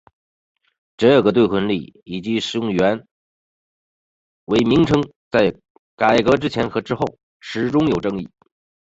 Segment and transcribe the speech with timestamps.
[0.97, 3.07] 这个兑换率以及使用元
[4.45, 5.55] 为名称在
[5.95, 7.01] 改革之前和之后
[7.39, 8.27] 始终有争议。